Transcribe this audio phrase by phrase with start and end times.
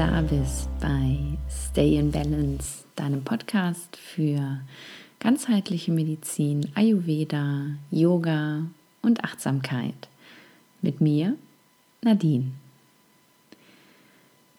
[0.00, 1.18] Da bist bei
[1.50, 4.62] Stay in Balance, deinem Podcast für
[5.18, 8.62] ganzheitliche Medizin, Ayurveda, Yoga
[9.02, 10.08] und Achtsamkeit.
[10.80, 11.36] Mit mir,
[12.00, 12.52] Nadine.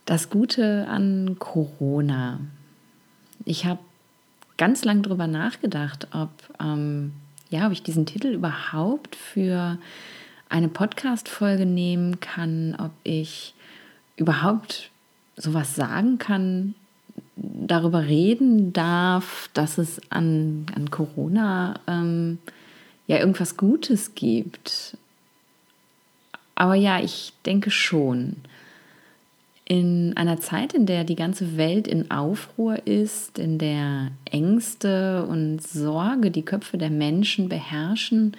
[0.06, 2.42] Das Gute an Corona.
[3.44, 3.80] Ich habe
[4.58, 6.30] ganz lang darüber nachgedacht, ob,
[6.62, 7.14] ähm,
[7.50, 9.80] ja, ob ich diesen Titel überhaupt für
[10.50, 13.56] eine Podcast-Folge nehmen kann, ob ich
[14.18, 14.91] überhaupt
[15.36, 16.76] sowas sagen kann,
[17.36, 22.40] darüber reden darf, dass es an, an Corona ähm,
[23.08, 24.98] ja irgendwas Gutes gibt.
[26.56, 28.38] Aber ja, ich denke schon.
[29.66, 35.62] In einer Zeit, in der die ganze Welt in Aufruhr ist, in der Ängste und
[35.62, 38.36] Sorge die Köpfe der Menschen beherrschen,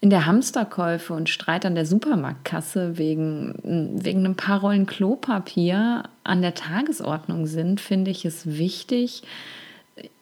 [0.00, 6.40] in der Hamsterkäufe und Streit an der Supermarktkasse wegen, wegen ein paar Rollen Klopapier an
[6.40, 9.22] der Tagesordnung sind, finde ich es wichtig,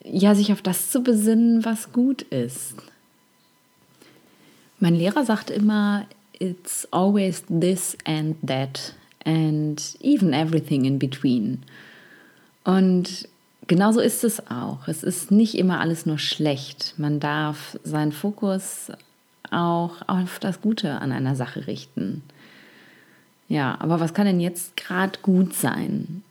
[0.03, 2.75] ja, sich auf das zu besinnen, was gut ist.
[4.81, 6.07] Mein Lehrer sagt immer,
[6.41, 11.63] it's always this and that and even everything in between.
[12.65, 13.29] Und
[13.67, 14.89] genauso ist es auch.
[14.89, 16.95] Es ist nicht immer alles nur schlecht.
[16.97, 18.91] Man darf seinen Fokus
[19.53, 22.23] auch auf das Gute an einer Sache richten.
[23.49, 26.23] Ja, aber was kann denn jetzt gerade gut sein?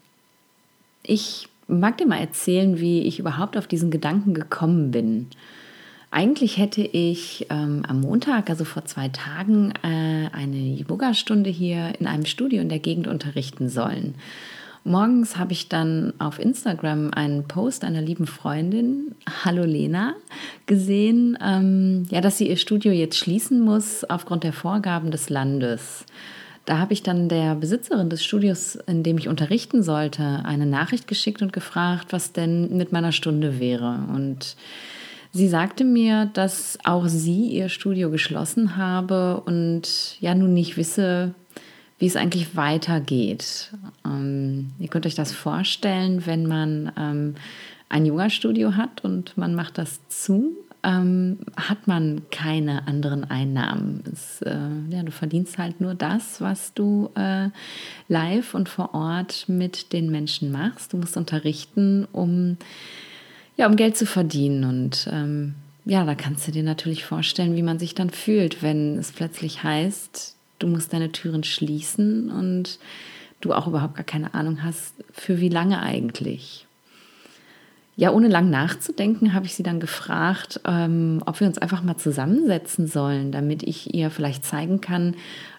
[1.04, 5.28] Ich mag dir mal erzählen, wie ich überhaupt auf diesen Gedanken gekommen bin.
[6.10, 12.08] Eigentlich hätte ich ähm, am Montag, also vor zwei Tagen, äh, eine Yoga-Stunde hier in
[12.08, 14.16] einem Studio in der Gegend unterrichten sollen.
[14.84, 20.16] Morgens habe ich dann auf Instagram einen Post einer lieben Freundin, Hallo Lena,
[20.66, 26.06] gesehen, ähm, ja, dass sie ihr Studio jetzt schließen muss aufgrund der Vorgaben des Landes.
[26.66, 31.08] Da habe ich dann der Besitzerin des Studios, in dem ich unterrichten sollte, eine Nachricht
[31.08, 34.00] geschickt und gefragt, was denn mit meiner Stunde wäre.
[34.14, 34.58] Und
[35.32, 41.34] sie sagte mir, dass auch sie ihr Studio geschlossen habe und ja nun nicht wisse,
[42.00, 43.72] wie es eigentlich weitergeht.
[44.06, 47.36] Ähm, ihr könnt euch das vorstellen, wenn man ähm,
[47.90, 54.04] ein Yoga-Studio hat und man macht das zu, ähm, hat man keine anderen Einnahmen.
[54.12, 54.58] Es, äh,
[54.90, 57.50] ja, du verdienst halt nur das, was du äh,
[58.08, 60.94] live und vor Ort mit den Menschen machst.
[60.94, 62.58] Du musst unterrichten, um,
[63.58, 64.64] ja, um Geld zu verdienen.
[64.64, 65.56] Und ähm,
[65.86, 69.64] ja, da kannst du dir natürlich vorstellen, wie man sich dann fühlt, wenn es plötzlich
[69.64, 72.80] heißt, du musst deine Türen schließen und
[73.42, 76.66] du auch überhaupt gar keine Ahnung hast, für wie lange eigentlich.
[77.96, 81.98] Ja, ohne lang nachzudenken, habe ich sie dann gefragt, ähm, ob wir uns einfach mal
[81.98, 85.16] zusammensetzen sollen, damit ich ihr vielleicht zeigen kann,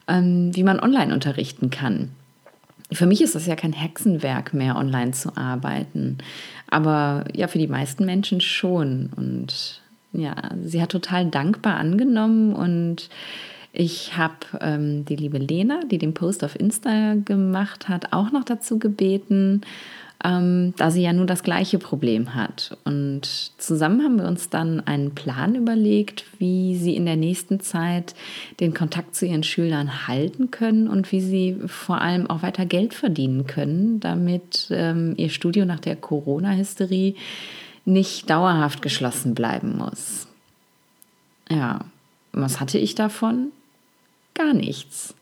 [0.06, 2.10] ähm, wie man online unterrichten kann.
[2.92, 6.19] Für mich ist das ja kein Hexenwerk mehr, online zu arbeiten.
[6.70, 9.10] Aber ja, für die meisten Menschen schon.
[9.16, 9.82] Und
[10.12, 10.34] ja,
[10.65, 13.10] sie hat total dankbar angenommen und
[13.78, 18.43] ich habe ähm, die liebe Lena, die den Post auf Insta gemacht hat, auch noch
[18.43, 19.61] dazu gebeten,
[20.25, 22.77] ähm, da sie ja nur das gleiche Problem hat.
[22.84, 28.16] Und zusammen haben wir uns dann einen Plan überlegt, wie sie in der nächsten Zeit
[28.59, 32.95] den Kontakt zu ihren Schülern halten können und wie sie vor allem auch weiter Geld
[32.95, 37.15] verdienen können, damit ähm, ihr Studio nach der Corona-Hysterie
[37.84, 40.27] nicht dauerhaft geschlossen bleiben muss.
[41.49, 41.84] Ja,
[42.33, 43.53] was hatte ich davon?
[44.38, 45.15] Gar nichts.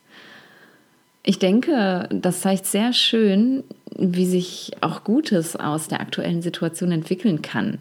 [1.25, 3.65] Ich denke, das zeigt sehr schön,
[3.99, 7.79] wie sich auch Gutes aus der aktuellen Situation entwickeln kann.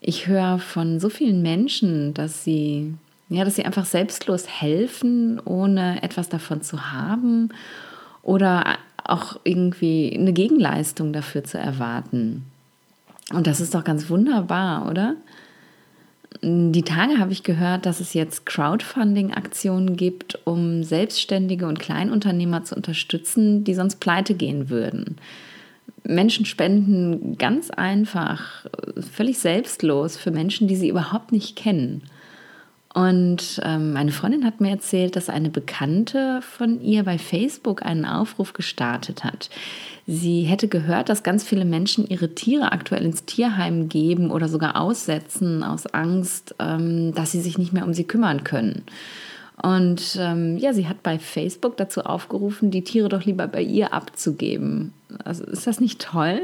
[0.00, 2.94] Ich höre von so vielen Menschen, dass sie,
[3.28, 7.50] ja, dass sie einfach selbstlos helfen, ohne etwas davon zu haben
[8.22, 12.44] oder auch irgendwie eine Gegenleistung dafür zu erwarten.
[13.32, 15.16] Und das ist doch ganz wunderbar, oder?
[16.42, 22.74] Die Tage habe ich gehört, dass es jetzt Crowdfunding-Aktionen gibt, um Selbstständige und Kleinunternehmer zu
[22.74, 25.16] unterstützen, die sonst pleite gehen würden.
[26.04, 28.66] Menschen spenden ganz einfach,
[29.12, 32.02] völlig selbstlos für Menschen, die sie überhaupt nicht kennen.
[32.96, 38.06] Und ähm, meine Freundin hat mir erzählt, dass eine Bekannte von ihr bei Facebook einen
[38.06, 39.50] Aufruf gestartet hat.
[40.06, 44.80] Sie hätte gehört, dass ganz viele Menschen ihre Tiere aktuell ins Tierheim geben oder sogar
[44.80, 48.84] aussetzen aus Angst, ähm, dass sie sich nicht mehr um sie kümmern können.
[49.62, 53.92] Und ähm, ja, sie hat bei Facebook dazu aufgerufen, die Tiere doch lieber bei ihr
[53.92, 54.94] abzugeben.
[55.22, 56.40] Also ist das nicht toll?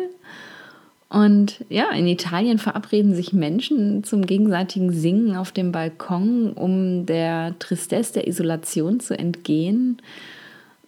[1.13, 7.55] Und ja, in Italien verabreden sich Menschen zum gegenseitigen Singen auf dem Balkon, um der
[7.59, 10.01] Tristesse der Isolation zu entgehen.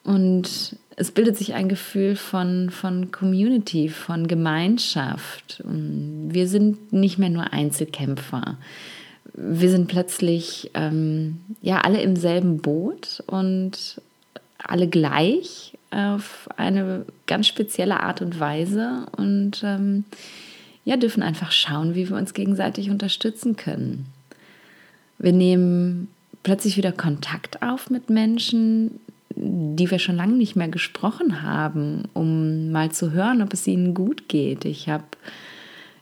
[0.03, 5.63] Und es bildet sich ein Gefühl von, von Community, von Gemeinschaft.
[5.63, 8.57] Wir sind nicht mehr nur Einzelkämpfer.
[9.35, 14.01] Wir sind plötzlich ähm, ja alle im selben Boot und
[14.57, 20.05] alle gleich auf eine ganz spezielle Art und Weise und ähm,
[20.85, 24.07] ja, dürfen einfach schauen, wie wir uns gegenseitig unterstützen können.
[25.19, 26.09] Wir nehmen
[26.43, 29.01] plötzlich wieder Kontakt auf mit Menschen,
[29.37, 33.95] die wir schon lange nicht mehr gesprochen haben, um mal zu hören, ob es ihnen
[33.95, 34.65] gut geht.
[34.65, 35.05] Ich habe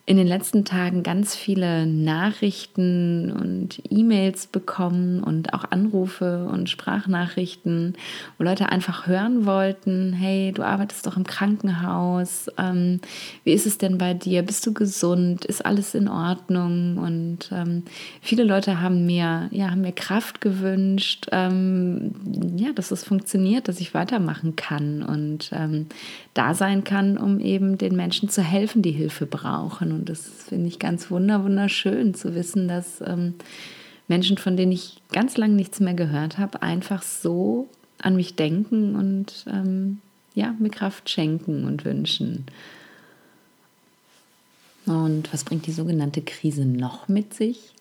[0.05, 7.95] in den letzten Tagen ganz viele Nachrichten und E-Mails bekommen und auch Anrufe und Sprachnachrichten,
[8.37, 13.01] wo Leute einfach hören wollten, hey, du arbeitest doch im Krankenhaus, ähm,
[13.45, 14.43] wie ist es denn bei dir?
[14.43, 15.45] Bist du gesund?
[15.45, 16.99] Ist alles in Ordnung?
[16.99, 17.85] Und ähm,
[18.21, 22.13] viele Leute haben mir, ja, haben mir Kraft gewünscht, ähm,
[22.57, 25.87] ja, dass es funktioniert, dass ich weitermachen kann und ähm,
[26.35, 29.92] da sein kann, um eben den Menschen zu helfen, die Hilfe brauchen.
[29.97, 33.35] Und das finde ich ganz wunder, wunderschön zu wissen, dass ähm,
[34.09, 37.69] Menschen, von denen ich ganz lange nichts mehr gehört habe, einfach so
[37.99, 40.01] an mich denken und ähm,
[40.35, 42.47] ja, mir Kraft schenken und wünschen.
[44.87, 47.75] Und was bringt die sogenannte Krise noch mit sich?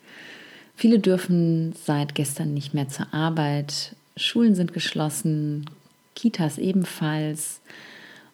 [0.75, 5.65] Viele dürfen seit gestern nicht mehr zur Arbeit, Schulen sind geschlossen,
[6.15, 7.61] Kitas ebenfalls.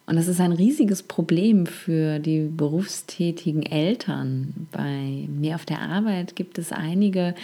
[0.08, 4.66] Und das ist ein riesiges Problem für die berufstätigen Eltern.
[4.72, 7.34] Bei mir auf der Arbeit gibt es einige,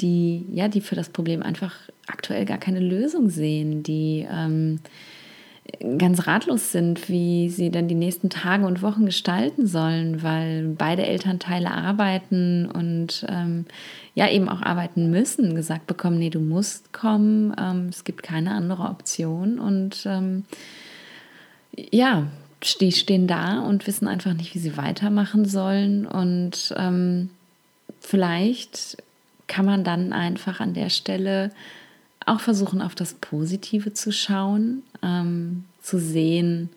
[0.00, 1.74] die, ja, die für das Problem einfach
[2.06, 4.78] aktuell gar keine Lösung sehen, die ähm,
[5.98, 11.04] ganz ratlos sind, wie sie dann die nächsten Tage und Wochen gestalten sollen, weil beide
[11.04, 13.64] Elternteile arbeiten und ähm,
[14.14, 18.52] ja eben auch arbeiten müssen, gesagt bekommen, nee, du musst kommen, ähm, es gibt keine
[18.52, 20.44] andere Option und ähm,
[21.76, 22.26] ja,
[22.80, 26.06] die stehen da und wissen einfach nicht, wie sie weitermachen sollen.
[26.06, 27.30] Und ähm,
[28.00, 28.98] vielleicht
[29.46, 31.50] kann man dann einfach an der Stelle
[32.24, 36.70] auch versuchen, auf das Positive zu schauen, ähm, zu sehen,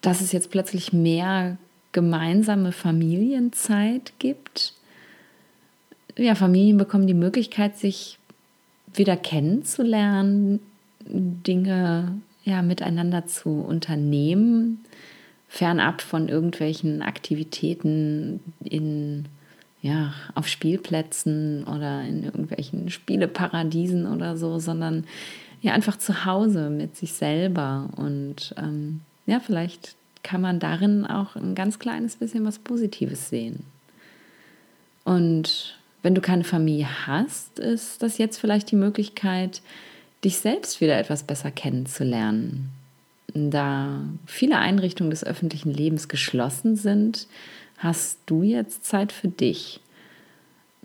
[0.00, 1.58] dass es jetzt plötzlich mehr
[1.92, 4.74] gemeinsame Familienzeit gibt.
[6.16, 8.18] Ja, Familien bekommen die Möglichkeit, sich
[8.94, 10.60] wieder kennenzulernen,
[11.00, 14.84] Dinge ja, miteinander zu unternehmen,
[15.48, 19.26] fernab von irgendwelchen Aktivitäten in,
[19.82, 25.04] ja, auf Spielplätzen oder in irgendwelchen Spieleparadiesen oder so, sondern
[25.60, 27.88] ja, einfach zu Hause mit sich selber.
[27.96, 33.64] Und ähm, ja, vielleicht kann man darin auch ein ganz kleines bisschen was Positives sehen.
[35.02, 39.62] Und wenn du keine Familie hast, ist das jetzt vielleicht die Möglichkeit,
[40.24, 42.70] dich selbst wieder etwas besser kennenzulernen.
[43.34, 47.26] Da viele Einrichtungen des öffentlichen Lebens geschlossen sind,
[47.78, 49.80] hast du jetzt Zeit für dich.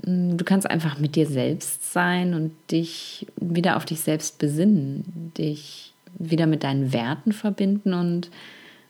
[0.03, 5.93] Du kannst einfach mit dir selbst sein und dich wieder auf dich selbst besinnen, dich
[6.17, 8.29] wieder mit deinen Werten verbinden und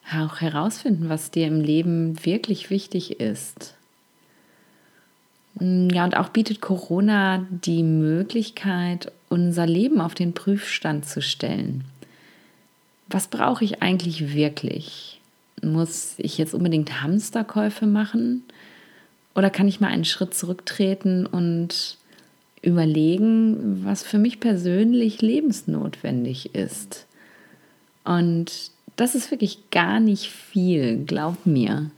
[0.10, 3.76] auch herausfinden, was dir im Leben wirklich wichtig ist.
[5.60, 11.84] Ja, und auch bietet Corona die Möglichkeit, unser Leben auf den Prüfstand zu stellen.
[13.08, 15.20] Was brauche ich eigentlich wirklich?
[15.62, 18.44] Muss ich jetzt unbedingt Hamsterkäufe machen?
[19.36, 21.98] Oder kann ich mal einen Schritt zurücktreten und
[22.62, 27.06] überlegen, was für mich persönlich lebensnotwendig ist?
[28.04, 31.92] Und das ist wirklich gar nicht viel, glaub mir.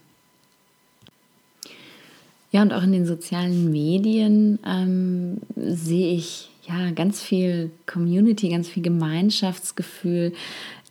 [2.53, 8.69] Ja, und auch in den sozialen Medien ähm, sehe ich ja, ganz viel Community, ganz
[8.69, 10.33] viel Gemeinschaftsgefühl,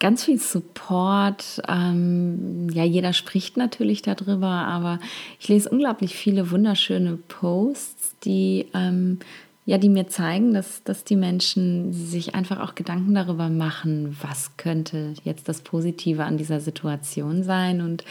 [0.00, 1.62] ganz viel Support.
[1.69, 4.99] Ähm, ja, jeder spricht natürlich darüber, aber
[5.38, 9.21] ich lese unglaublich viele wunderschöne Posts, die ähm,
[9.64, 14.57] ja, die mir zeigen, dass, dass die Menschen sich einfach auch Gedanken darüber machen, was
[14.57, 17.81] könnte jetzt das Positive an dieser Situation sein.
[17.81, 18.04] Und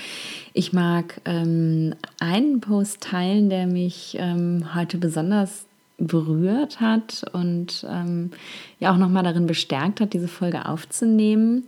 [0.53, 5.65] ich mag ähm, einen Post teilen, der mich ähm, heute besonders
[5.97, 8.31] berührt hat und ähm,
[8.79, 11.65] ja auch nochmal darin bestärkt hat, diese Folge aufzunehmen.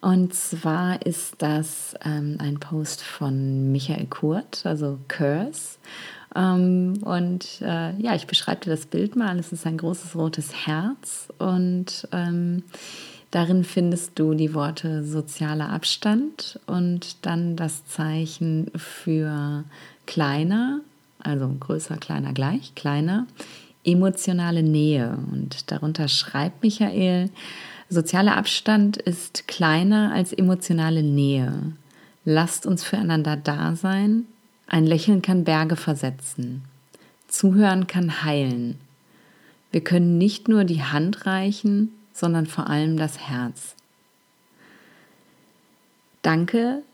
[0.00, 5.78] Und zwar ist das ähm, ein Post von Michael Kurt, also Curse.
[6.34, 9.38] Ähm, und äh, ja, ich beschreibe dir das Bild mal.
[9.38, 12.62] Es ist ein großes rotes Herz und ähm,
[13.30, 19.64] darin findest du die Worte sozialer Abstand und dann das Zeichen für
[20.06, 20.80] kleiner,
[21.20, 23.26] also größer, kleiner, gleich, kleiner
[23.84, 25.18] emotionale Nähe.
[25.32, 27.30] Und darunter schreibt Michael,
[27.92, 31.72] Sozialer Abstand ist kleiner als emotionale Nähe.
[32.24, 34.26] Lasst uns füreinander da sein.
[34.70, 36.62] Ein Lächeln kann Berge versetzen.
[37.26, 38.78] Zuhören kann heilen.
[39.72, 43.74] Wir können nicht nur die Hand reichen, sondern vor allem das Herz.
[46.22, 46.84] Danke,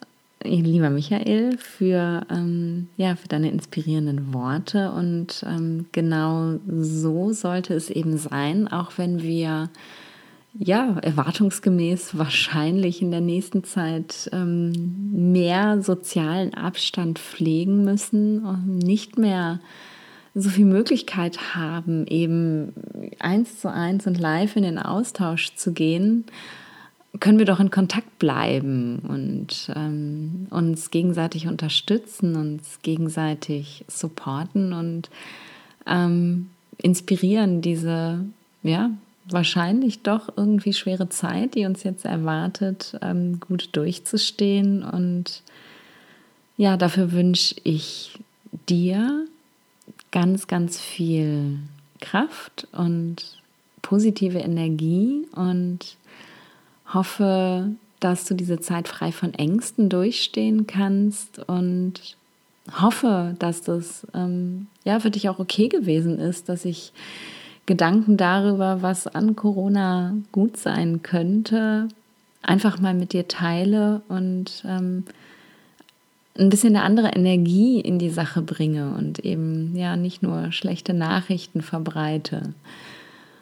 [0.42, 4.92] lieber Michael, für, ähm, ja, für deine inspirierenden Worte.
[4.92, 9.68] Und ähm, genau so sollte es eben sein, auch wenn wir
[10.58, 19.18] ja, erwartungsgemäß wahrscheinlich in der nächsten Zeit ähm, mehr sozialen Abstand pflegen müssen und nicht
[19.18, 19.60] mehr
[20.34, 22.72] so viel Möglichkeit haben, eben
[23.18, 26.25] eins zu eins und live in den Austausch zu gehen,
[27.20, 35.08] können wir doch in Kontakt bleiben und ähm, uns gegenseitig unterstützen, uns gegenseitig supporten und
[35.86, 38.20] ähm, inspirieren, diese
[38.62, 38.90] ja,
[39.28, 44.83] wahrscheinlich doch irgendwie schwere Zeit, die uns jetzt erwartet, ähm, gut durchzustehen.
[44.83, 45.42] Und
[46.56, 48.18] ja, dafür wünsche ich
[48.68, 49.26] dir
[50.12, 51.59] ganz, ganz viel
[52.00, 53.38] Kraft und
[53.83, 55.97] positive Energie und
[56.92, 62.16] hoffe, dass du diese Zeit frei von Ängsten durchstehen kannst und
[62.80, 66.92] hoffe, dass das ähm, ja für dich auch okay gewesen ist, dass ich
[67.66, 71.88] Gedanken darüber, was an Corona gut sein könnte,
[72.42, 75.04] einfach mal mit dir teile und ähm,
[76.38, 80.94] ein bisschen eine andere Energie in die Sache bringe und eben ja nicht nur schlechte
[80.94, 82.54] Nachrichten verbreite.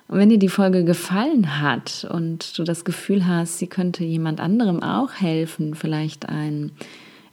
[0.08, 4.40] Und wenn dir die Folge gefallen hat und du das Gefühl hast, sie könnte jemand
[4.40, 6.72] anderem auch helfen, vielleicht ein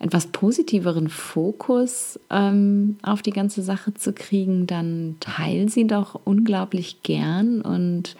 [0.02, 7.04] etwas positiveren Fokus ähm, auf die ganze Sache zu kriegen, dann teil sie doch unglaublich
[7.04, 8.16] gern und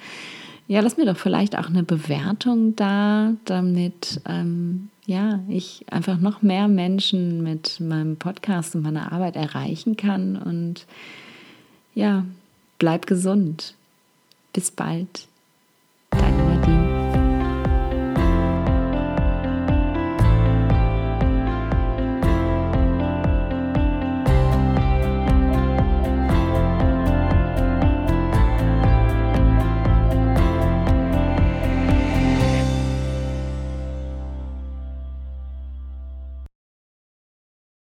[0.68, 6.44] ja, lass mir doch vielleicht auch eine Bewertung da, damit ähm, ja, ich einfach noch
[6.44, 10.86] mehr Menschen mit meinem Podcast und meiner Arbeit erreichen kann und
[11.96, 12.26] ja,
[12.78, 13.74] bleib gesund.
[14.54, 15.28] Bis bald.